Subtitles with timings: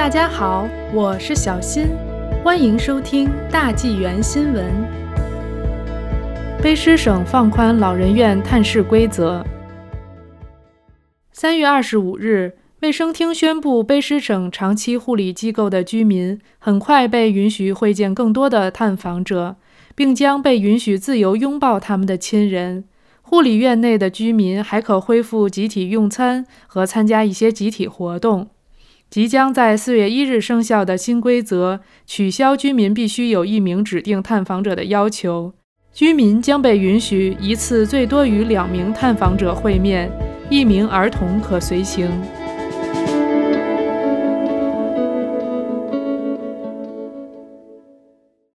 [0.00, 1.88] 大家好，我是小新，
[2.42, 4.64] 欢迎收听大纪元新闻。
[6.62, 9.44] 卑诗省放宽老人院探视规则。
[11.32, 19.56] 三月二十五日，卫生厅宣布，卑诗省长期护理机构的居民很快被允许会见更多的探访者，
[19.94, 22.84] 并将被允许自由拥抱他们的亲人。
[23.20, 28.48] 护理院内的居民还可恢复集体用餐和参加一些集体活动。
[29.10, 35.52] 即将在四月一日生效的新规则取消居民必须有一名指定探访者的要求，
[35.92, 40.08] 居民将被允许一次最多与两名探访者会面，
[40.48, 42.08] 一名儿童可随行。